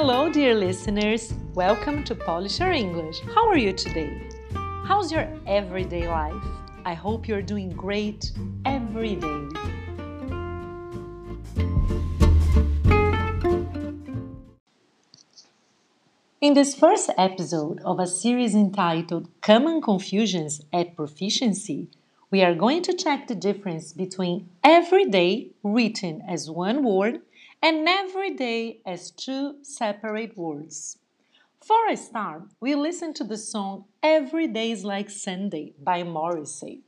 Hello, 0.00 0.30
dear 0.30 0.54
listeners. 0.54 1.34
Welcome 1.54 2.04
to 2.04 2.14
Polish 2.14 2.60
Your 2.60 2.70
English. 2.70 3.18
How 3.34 3.48
are 3.48 3.58
you 3.58 3.72
today? 3.72 4.28
How's 4.86 5.10
your 5.10 5.26
everyday 5.44 6.06
life? 6.06 6.40
I 6.84 6.94
hope 6.94 7.26
you're 7.26 7.42
doing 7.42 7.70
great 7.70 8.30
every 8.64 9.16
day. 9.16 9.48
In 16.40 16.54
this 16.54 16.76
first 16.76 17.10
episode 17.18 17.80
of 17.84 17.98
a 17.98 18.06
series 18.06 18.54
entitled 18.54 19.28
Common 19.40 19.82
Confusions 19.82 20.60
at 20.72 20.94
Proficiency, 20.94 21.88
we 22.30 22.42
are 22.42 22.54
going 22.54 22.82
to 22.82 22.92
check 22.92 23.26
the 23.26 23.34
difference 23.34 23.92
between 23.92 24.48
everyday 24.62 25.48
written 25.64 26.22
as 26.28 26.48
one 26.48 26.84
word 26.84 27.22
and 27.62 27.88
every 27.88 28.34
day 28.34 28.80
as 28.86 29.10
two 29.10 29.56
separate 29.62 30.36
words. 30.36 30.98
For 31.60 31.88
a 31.88 31.96
start, 31.96 32.44
we 32.60 32.74
listen 32.74 33.12
to 33.14 33.24
the 33.24 33.36
song 33.36 33.84
Every 34.02 34.46
Day 34.46 34.70
is 34.70 34.84
Like 34.84 35.10
Sunday 35.10 35.74
by 35.82 36.02
Morrissey. 36.02 36.82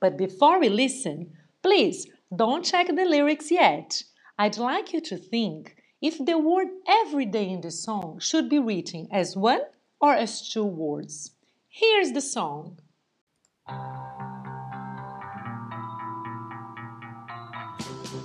But 0.00 0.16
before 0.16 0.60
we 0.60 0.68
listen, 0.68 1.32
please 1.62 2.06
don't 2.34 2.64
check 2.64 2.86
the 2.86 3.04
lyrics 3.04 3.50
yet. 3.50 4.04
I'd 4.38 4.58
like 4.58 4.92
you 4.92 5.00
to 5.02 5.16
think 5.16 5.76
if 6.00 6.18
the 6.24 6.38
word 6.38 6.68
every 6.86 7.26
day 7.26 7.48
in 7.48 7.60
the 7.60 7.70
song 7.70 8.18
should 8.20 8.48
be 8.48 8.58
written 8.58 9.08
as 9.10 9.36
one 9.36 9.62
or 10.00 10.14
as 10.14 10.48
two 10.48 10.64
words. 10.64 11.32
Here's 11.68 12.12
the 12.12 12.20
song. 12.20 12.78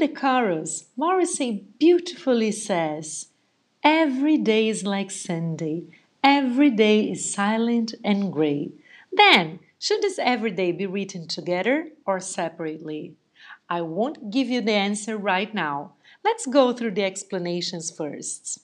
the 0.00 0.08
chorus, 0.08 0.86
Morrissey 0.96 1.66
beautifully 1.78 2.50
says, 2.50 3.28
Every 3.84 4.38
day 4.38 4.68
is 4.68 4.82
like 4.82 5.10
Sunday, 5.10 5.84
every 6.24 6.70
day 6.70 7.10
is 7.10 7.32
silent 7.32 7.94
and 8.02 8.32
grey. 8.32 8.72
Then, 9.12 9.60
should 9.78 10.00
this 10.00 10.18
every 10.18 10.52
day 10.52 10.72
be 10.72 10.86
written 10.86 11.28
together 11.28 11.90
or 12.06 12.18
separately? 12.18 13.14
I 13.68 13.82
won't 13.82 14.30
give 14.30 14.48
you 14.48 14.62
the 14.62 14.72
answer 14.72 15.18
right 15.18 15.52
now. 15.52 15.92
Let's 16.24 16.46
go 16.46 16.72
through 16.72 16.92
the 16.92 17.04
explanations 17.04 17.90
first. 17.90 18.60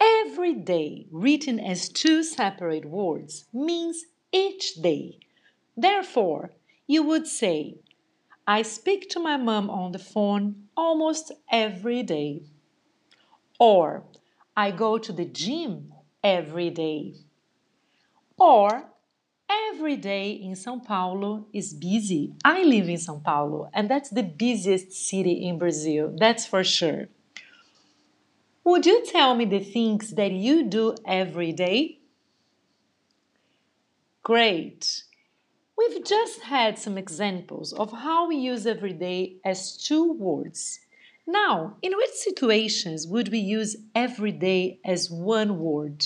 Every 0.00 0.54
day, 0.54 1.06
written 1.12 1.60
as 1.60 1.88
two 1.88 2.24
separate 2.24 2.84
words, 2.84 3.44
means 3.52 4.06
each 4.32 4.74
day. 4.74 5.20
Therefore, 5.76 6.50
you 6.88 7.04
would 7.04 7.28
say, 7.28 7.76
I 8.46 8.62
speak 8.62 9.10
to 9.10 9.18
my 9.18 9.36
mom 9.36 9.68
on 9.70 9.90
the 9.90 9.98
phone 9.98 10.68
almost 10.76 11.32
every 11.50 12.04
day. 12.04 12.42
Or, 13.58 14.04
I 14.56 14.70
go 14.70 14.98
to 14.98 15.12
the 15.12 15.24
gym 15.24 15.92
every 16.22 16.70
day. 16.70 17.14
Or, 18.38 18.84
every 19.50 19.96
day 19.96 20.30
in 20.30 20.52
São 20.52 20.84
Paulo 20.84 21.46
is 21.52 21.74
busy. 21.74 22.34
I 22.44 22.62
live 22.62 22.88
in 22.88 22.96
São 22.96 23.22
Paulo, 23.22 23.68
and 23.74 23.90
that's 23.90 24.10
the 24.10 24.22
busiest 24.22 24.92
city 24.92 25.48
in 25.48 25.58
Brazil, 25.58 26.14
that's 26.16 26.46
for 26.46 26.62
sure. 26.62 27.08
Would 28.62 28.86
you 28.86 29.04
tell 29.06 29.34
me 29.34 29.44
the 29.44 29.60
things 29.60 30.10
that 30.12 30.32
you 30.32 30.64
do 30.64 30.94
every 31.04 31.52
day? 31.52 31.98
Great! 34.22 35.04
We've 35.76 36.04
just 36.04 36.40
had 36.42 36.78
some 36.78 36.96
examples 36.96 37.72
of 37.72 37.92
how 37.92 38.28
we 38.28 38.36
use 38.36 38.66
every 38.66 38.94
day 38.94 39.36
as 39.44 39.76
two 39.76 40.12
words. 40.12 40.80
Now, 41.26 41.76
in 41.82 41.96
which 41.96 42.10
situations 42.10 43.06
would 43.06 43.28
we 43.28 43.38
use 43.38 43.76
every 43.94 44.32
day 44.32 44.78
as 44.84 45.10
one 45.10 45.58
word? 45.58 46.04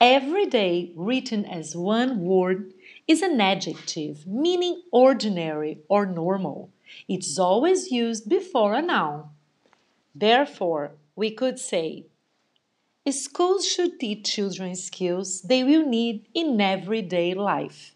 Every 0.00 0.46
day, 0.46 0.92
written 0.96 1.44
as 1.44 1.76
one 1.76 2.20
word, 2.20 2.72
is 3.06 3.22
an 3.22 3.40
adjective 3.40 4.26
meaning 4.26 4.82
ordinary 4.90 5.78
or 5.88 6.06
normal. 6.06 6.70
It's 7.08 7.38
always 7.38 7.90
used 7.92 8.28
before 8.28 8.74
a 8.74 8.82
noun. 8.82 9.30
Therefore, 10.14 10.92
we 11.14 11.30
could 11.30 11.58
say, 11.58 12.06
Schools 13.10 13.66
should 13.66 13.98
teach 13.98 14.34
children 14.34 14.74
skills 14.74 15.42
they 15.42 15.64
will 15.64 15.86
need 15.86 16.26
in 16.34 16.60
everyday 16.60 17.32
life. 17.32 17.94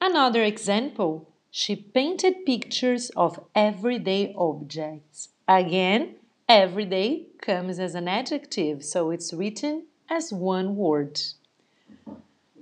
Another 0.00 0.44
example, 0.44 1.28
she 1.50 1.74
painted 1.74 2.46
pictures 2.46 3.10
of 3.16 3.40
everyday 3.54 4.32
objects. 4.38 5.30
Again, 5.48 6.16
everyday 6.48 7.26
comes 7.40 7.80
as 7.80 7.94
an 7.94 8.06
adjective, 8.06 8.84
so 8.84 9.10
it's 9.10 9.32
written 9.32 9.86
as 10.08 10.32
one 10.32 10.76
word. 10.76 11.20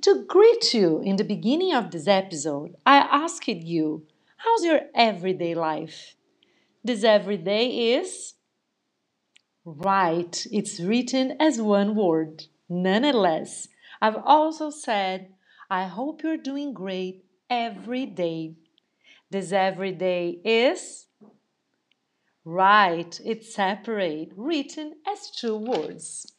To 0.03 0.25
greet 0.27 0.73
you 0.73 1.01
in 1.01 1.17
the 1.17 1.25
beginning 1.25 1.75
of 1.75 1.91
this 1.91 2.09
episode, 2.09 2.77
I 2.87 2.99
asked 2.99 3.49
you, 3.49 4.07
How's 4.39 4.65
your 4.65 4.81
everyday 4.95 5.55
life? 5.55 6.15
This 6.85 7.05
everyday 7.05 7.95
is 7.95 8.35
Right, 9.69 10.47
it's 10.53 10.79
written 10.79 11.37
as 11.41 11.61
one 11.61 11.97
word. 11.97 12.45
Nonetheless, 12.69 13.67
I've 14.01 14.15
also 14.25 14.71
said, 14.71 15.35
I 15.69 15.87
hope 15.89 16.23
you're 16.23 16.37
doing 16.37 16.73
great 16.73 17.25
every 17.51 18.07
day. 18.07 18.55
This 19.29 19.51
every 19.51 19.91
day 19.91 20.39
is 20.45 21.09
right, 22.45 23.21
it's 23.25 23.57
separate, 23.57 24.31
written 24.37 24.99
as 25.05 25.33
two 25.33 25.57
words. 25.57 26.33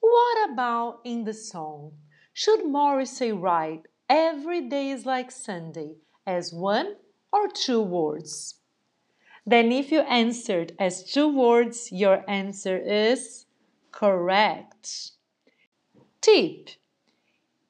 What 0.00 0.50
about 0.50 1.00
in 1.02 1.24
the 1.24 1.32
song? 1.32 1.92
Should 2.34 2.66
Morrissey 2.66 3.32
write 3.32 3.86
every 4.06 4.68
day 4.68 4.90
is 4.90 5.06
like 5.06 5.30
Sunday 5.30 5.94
as 6.26 6.52
one 6.52 6.96
or 7.32 7.48
two 7.48 7.80
words? 7.80 8.56
Then, 9.46 9.72
if 9.72 9.90
you 9.90 10.00
answered 10.00 10.74
as 10.78 11.02
two 11.02 11.28
words, 11.28 11.90
your 11.90 12.28
answer 12.28 12.76
is 12.76 13.46
correct. 13.90 15.12
Tip 16.20 16.70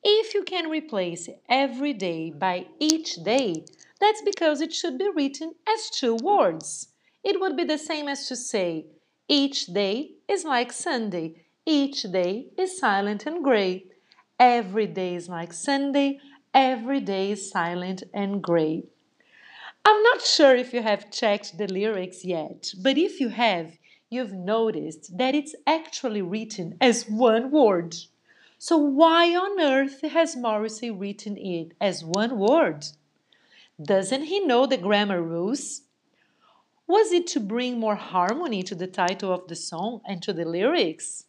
If 0.05 0.35
you 0.35 0.44
can 0.44 0.71
replace 0.71 1.29
every 1.49 1.93
day 1.93 2.31
by 2.31 2.69
each 2.79 3.17
day, 3.25 3.65
that's 4.00 4.23
because 4.23 4.61
it 4.61 4.73
should 4.73 4.99
be 4.99 5.09
written 5.09 5.56
as 5.67 5.91
two 5.91 6.15
words. 6.15 6.91
It 7.25 7.41
would 7.41 7.56
be 7.56 7.65
the 7.65 7.76
same 7.79 8.06
as 8.06 8.29
to 8.29 8.37
say, 8.37 8.87
each 9.26 9.67
day 9.67 10.12
is 10.29 10.44
like 10.44 10.73
Sunday, 10.73 11.44
each 11.67 12.03
day 12.05 12.53
is 12.56 12.79
silent 12.79 13.26
and 13.26 13.43
gray. 13.43 13.87
Every 14.38 14.87
day 14.87 15.17
is 15.17 15.29
like 15.29 15.53
Sunday, 15.53 16.21
every 16.55 17.00
day 17.00 17.32
is 17.32 17.50
silent 17.50 18.05
and 18.15 18.41
gray. 18.43 18.85
I'm 19.87 20.03
not 20.03 20.23
sure 20.23 20.57
if 20.57 20.73
you 20.73 20.83
have 20.83 21.11
checked 21.11 21.59
the 21.59 21.67
lyrics 21.67 22.25
yet, 22.25 22.73
but 22.83 22.97
if 22.97 23.21
you 23.21 23.29
have, 23.29 23.79
you've 24.09 24.33
noticed 24.33 25.19
that 25.19 25.35
it's 25.35 25.55
actually 25.67 26.23
written 26.23 26.77
as 26.81 27.05
one 27.05 27.51
word. 27.51 27.95
So 28.59 28.79
why 28.79 29.35
on 29.35 29.61
earth 29.61 30.01
has 30.01 30.37
Morrissey 30.37 30.91
written 30.91 31.37
it 31.37 31.73
as 31.81 32.03
one 32.03 32.39
word? 32.39 32.87
Doesn't 33.83 34.25
he 34.25 34.41
know 34.41 34.67
the 34.67 34.79
grammar 34.79 35.21
rules? 35.21 35.83
Was 36.87 37.13
it 37.13 37.27
to 37.29 37.41
bring 37.41 37.79
more 37.79 37.97
harmony 37.97 38.63
to 38.63 38.75
the 38.75 38.87
title 38.87 39.33
of 39.33 39.49
the 39.49 39.57
song 39.57 40.01
and 40.07 40.23
to 40.23 40.33
the 40.33 40.45
lyrics? 40.45 41.27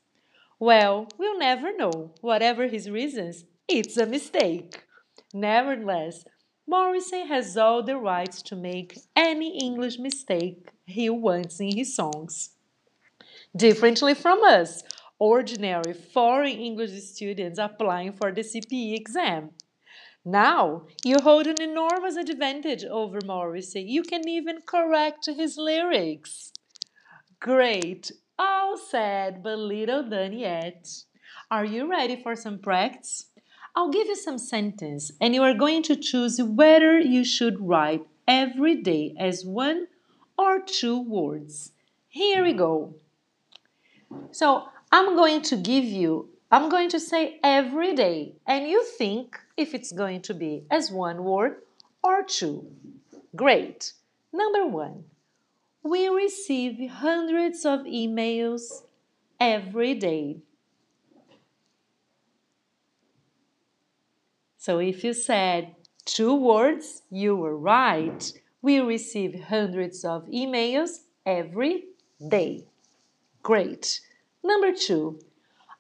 Well, 0.59 1.09
we'll 1.17 1.39
never 1.39 1.75
know. 1.75 2.13
Whatever 2.21 2.67
his 2.67 2.89
reasons, 2.89 3.45
it's 3.67 3.97
a 3.97 4.05
mistake. 4.05 4.83
Nevertheless, 5.33 6.23
Morrissey 6.67 7.27
has 7.27 7.55
all 7.57 7.83
the 7.83 7.95
rights 7.95 8.41
to 8.41 8.55
make 8.55 8.97
any 9.15 9.57
English 9.59 9.99
mistake 9.99 10.69
he 10.87 11.09
wants 11.09 11.59
in 11.59 11.75
his 11.75 11.95
songs. 11.95 12.55
Differently 13.55 14.15
from 14.15 14.43
us, 14.43 14.83
ordinary 15.19 15.93
foreign 15.93 16.57
English 16.57 16.99
students 17.03 17.59
applying 17.59 18.13
for 18.13 18.31
the 18.31 18.41
CPE 18.41 18.95
exam. 18.95 19.51
Now 20.25 20.87
you 21.03 21.17
hold 21.21 21.45
an 21.45 21.61
enormous 21.61 22.15
advantage 22.15 22.83
over 22.83 23.19
Morrissey. 23.23 23.83
You 23.83 24.01
can 24.01 24.27
even 24.27 24.61
correct 24.65 25.27
his 25.27 25.57
lyrics. 25.57 26.51
Great, 27.39 28.11
all 28.39 28.75
said, 28.75 29.43
but 29.43 29.59
little 29.59 30.01
done 30.01 30.33
yet. 30.33 30.87
Are 31.51 31.65
you 31.65 31.87
ready 31.87 32.21
for 32.23 32.35
some 32.35 32.57
practice? 32.57 33.27
I'll 33.75 33.89
give 33.89 34.07
you 34.07 34.15
some 34.15 34.37
sentence 34.37 35.11
and 35.19 35.35
you 35.35 35.43
are 35.43 35.53
going 35.53 35.83
to 35.83 35.95
choose 35.97 36.41
whether 36.41 36.97
you 36.97 37.25
should 37.25 37.59
write 37.59 38.05
every 38.27 38.75
day 38.75 39.13
as 39.19 39.45
one 39.45 39.87
or 40.37 40.61
two 40.61 41.01
words. 41.01 41.71
Here 42.07 42.43
we 42.43 42.53
go. 42.53 42.95
So 44.31 44.69
I'm 44.91 45.15
going 45.15 45.41
to 45.43 45.57
give 45.57 45.83
you, 45.83 46.29
I'm 46.51 46.69
going 46.69 46.89
to 46.89 46.99
say 46.99 47.39
every 47.43 47.93
day, 47.95 48.35
and 48.47 48.67
you 48.67 48.83
think 48.83 49.37
if 49.57 49.73
it's 49.73 49.91
going 49.91 50.21
to 50.23 50.33
be 50.33 50.63
as 50.71 50.91
one 50.91 51.23
word 51.23 51.57
or 52.01 52.23
two. 52.23 52.65
Great. 53.35 53.91
Number 54.31 54.65
one, 54.65 55.03
we 55.83 56.07
receive 56.07 56.89
hundreds 56.89 57.65
of 57.65 57.81
emails 57.81 58.83
every 59.39 59.95
day. 59.95 60.37
So 64.65 64.79
if 64.79 65.03
you 65.03 65.13
said 65.13 65.75
two 66.05 66.33
words, 66.33 67.03
you 67.11 67.35
were 67.35 67.55
right. 67.55 68.33
We 68.63 68.79
receive 68.79 69.43
hundreds 69.43 70.03
of 70.03 70.25
emails 70.25 71.01
every 71.23 71.83
day. 72.27 72.65
Great. 73.43 74.01
Number 74.43 74.71
two, 74.73 75.19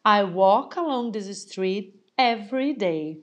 I 0.05 0.23
walk 0.23 0.75
along 0.75 1.13
this 1.13 1.41
street 1.41 1.95
every 2.15 2.73
day. 2.73 3.17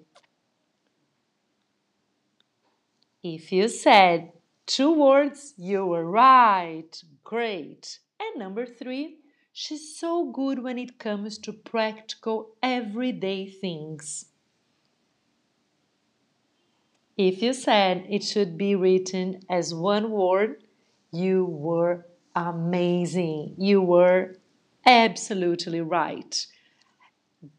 If 3.22 3.52
you 3.52 3.68
said 3.68 4.32
two 4.66 4.92
words, 4.92 5.54
you 5.56 5.86
were 5.86 6.10
right. 6.10 6.90
Great. 7.22 8.00
And 8.18 8.36
number 8.36 8.66
three, 8.66 9.18
she's 9.52 9.96
so 9.96 10.28
good 10.32 10.60
when 10.60 10.76
it 10.76 10.98
comes 10.98 11.38
to 11.38 11.52
practical 11.52 12.56
everyday 12.64 13.48
things. 13.48 14.24
If 17.16 17.42
you 17.42 17.52
said 17.52 18.06
it 18.08 18.22
should 18.24 18.56
be 18.56 18.74
written 18.74 19.40
as 19.50 19.74
one 19.74 20.10
word, 20.10 20.64
you 21.10 21.44
were 21.44 22.06
amazing. 22.34 23.54
You 23.58 23.82
were 23.82 24.36
absolutely 24.86 25.82
right. 25.82 26.46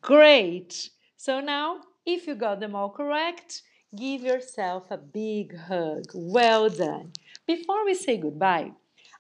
Great. 0.02 0.90
So 1.18 1.40
now, 1.40 1.82
if 2.06 2.26
you 2.26 2.36
got 2.36 2.60
them 2.60 2.76
all 2.76 2.90
correct, 2.90 3.62
give 3.96 4.22
yourself 4.24 4.90
a 4.90 4.98
big 4.98 5.56
hug. 5.56 6.06
Well 6.16 6.70
done. 6.70 7.12
Before 7.46 7.86
we 7.86 7.94
say 7.94 8.18
goodbye, 8.18 8.72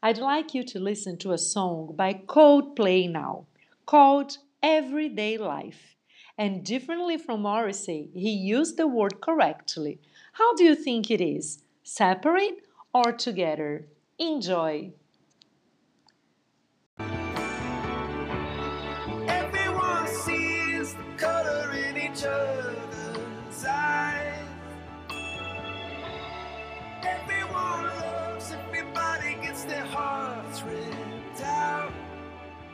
I'd 0.01 0.17
like 0.17 0.53
you 0.53 0.63
to 0.63 0.79
listen 0.79 1.17
to 1.19 1.31
a 1.31 1.37
song 1.37 1.93
by 1.95 2.13
Coldplay 2.13 3.09
now 3.09 3.45
called 3.85 4.37
Everyday 4.63 5.37
Life. 5.37 5.95
And 6.37 6.65
differently 6.65 7.17
from 7.17 7.43
Morrissey, 7.43 8.09
he 8.13 8.31
used 8.31 8.77
the 8.77 8.87
word 8.87 9.21
correctly. 9.21 9.99
How 10.33 10.55
do 10.55 10.63
you 10.63 10.73
think 10.73 11.11
it 11.11 11.21
is? 11.21 11.59
Separate 11.83 12.63
or 12.91 13.11
together? 13.11 13.85
Enjoy. 14.17 14.91
Everyone 19.27 20.07
sees 20.07 20.95
the 20.95 21.03
color 21.17 21.71
in 21.73 21.97
each 21.97 22.25
other's 22.25 23.63
eyes. 23.63 24.47
Everyone 27.03 27.83
loves, 27.83 28.53
everybody 28.53 29.35
gets 29.35 29.65
their 29.65 29.85
hearts 29.85 30.63
ripped 30.63 31.41
out. 31.43 31.93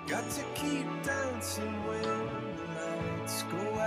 Got 0.08 0.30
to 0.30 0.44
keep 0.56 0.88
dancing 1.04 1.86
when 1.86 2.04
the 2.56 2.64
lights 2.80 3.44
go 3.44 3.58
out. 3.58 3.79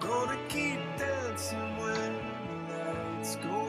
Gonna 0.00 0.38
keep 0.50 0.78
dancing 0.98 1.78
when 1.78 2.14
the 2.68 2.76
lights 3.18 3.36
go 3.36 3.65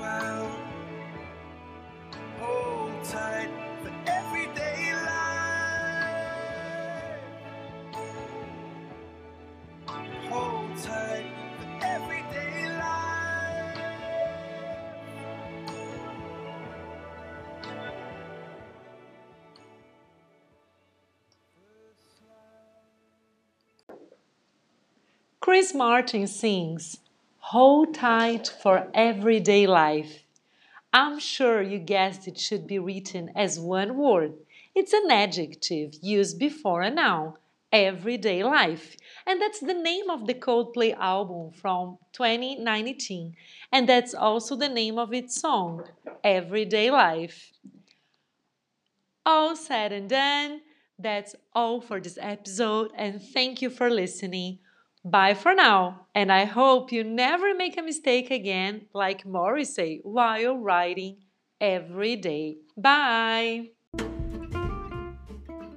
Chris 25.48 25.74
Martin 25.74 26.28
sings 26.28 26.98
Hold 27.38 27.94
Tight 27.94 28.50
for 28.62 28.90
Everyday 28.94 29.66
Life. 29.66 30.24
I'm 30.92 31.20
sure 31.20 31.62
you 31.62 31.80
guessed 31.80 32.28
it 32.28 32.38
should 32.38 32.68
be 32.68 32.80
written 32.80 33.32
as 33.34 33.58
one 33.58 33.98
word. 33.98 34.34
It's 34.76 34.92
an 34.92 35.10
adjective 35.10 35.94
used 36.02 36.38
before 36.38 36.82
a 36.82 36.90
noun, 36.92 37.36
everyday 37.72 38.44
life. 38.44 38.98
And 39.26 39.42
that's 39.42 39.62
the 39.62 39.74
name 39.74 40.10
of 40.10 40.28
the 40.28 40.34
Coldplay 40.34 40.94
album 40.98 41.52
from 41.52 41.98
2019. 42.12 43.34
And 43.72 43.88
that's 43.88 44.14
also 44.14 44.58
the 44.58 44.68
name 44.68 45.00
of 45.00 45.14
its 45.14 45.40
song, 45.40 45.86
Everyday 46.26 46.92
Life. 46.92 47.54
All 49.26 49.56
said 49.56 49.94
and 49.94 50.10
done, 50.10 50.60
that's 51.00 51.38
all 51.54 51.80
for 51.80 52.02
this 52.02 52.18
episode, 52.20 52.92
and 52.98 53.22
thank 53.22 53.62
you 53.62 53.70
for 53.70 53.90
listening. 53.90 54.60
Bye 55.06 55.36
for 55.36 55.54
now, 55.54 56.08
and 56.14 56.32
I 56.32 56.46
hope 56.46 56.92
you 56.92 57.04
never 57.04 57.56
make 57.56 57.78
a 57.78 57.82
mistake 57.82 58.32
again 58.32 58.88
like 58.94 59.26
Morrissey 59.26 60.02
while 60.04 60.58
writing 60.58 61.18
every 61.62 62.16
day. 62.16 62.58
Bye! 62.76 63.70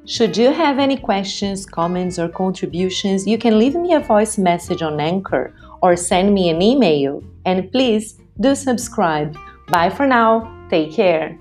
Should 0.07 0.37
you 0.37 0.51
have 0.53 0.79
any 0.79 0.97
questions, 0.97 1.65
comments, 1.65 2.19
or 2.19 2.29
contributions, 2.29 3.27
you 3.27 3.39
can 3.39 3.59
leave 3.59 3.77
me 3.77 3.95
a 3.95 4.01
voice 4.01 4.39
message 4.39 4.83
on 4.83 4.99
Anchor 4.99 5.55
or 5.83 5.95
send 5.95 6.35
me 6.35 6.51
an 6.51 6.61
email. 6.63 7.23
And 7.45 7.71
please 7.71 8.19
do 8.41 8.55
subscribe. 8.55 9.37
Bye 9.69 9.91
for 9.91 10.07
now. 10.07 10.67
Take 10.69 10.93
care. 10.93 11.39